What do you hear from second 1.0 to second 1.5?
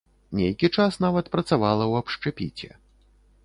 нават